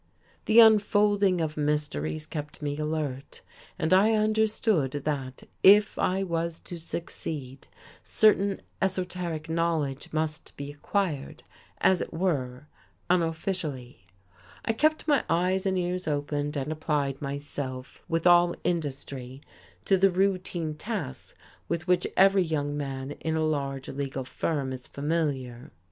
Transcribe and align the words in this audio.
The 0.45 0.59
unfolding 0.59 1.41
of 1.41 1.55
mysteries 1.55 2.25
kept 2.25 2.59
me 2.59 2.75
alert. 2.75 3.41
And 3.77 3.93
I 3.93 4.13
understood 4.13 4.93
that, 5.03 5.43
if 5.61 5.99
I 5.99 6.23
was 6.23 6.59
to 6.61 6.79
succeed, 6.79 7.67
certain 8.01 8.63
esoteric 8.81 9.47
knowledge 9.47 10.11
must 10.11 10.57
be 10.57 10.71
acquired, 10.71 11.43
as 11.81 12.01
it 12.01 12.11
were, 12.11 12.65
unofficially. 13.11 14.07
I 14.65 14.73
kept 14.73 15.07
my 15.07 15.23
eyes 15.29 15.67
and 15.67 15.77
ears 15.77 16.07
open, 16.07 16.51
and 16.57 16.71
applied 16.71 17.21
myself, 17.21 18.01
with 18.09 18.25
all 18.25 18.55
industry, 18.63 19.41
to 19.85 19.97
the 19.99 20.09
routine 20.09 20.73
tasks 20.73 21.35
with 21.69 21.85
which 21.87 22.07
every 22.17 22.41
young 22.41 22.75
man 22.75 23.11
in 23.19 23.35
a 23.35 23.45
large 23.45 23.87
legal 23.87 24.23
firm 24.23 24.73
is 24.73 24.87
familiar. 24.87 25.69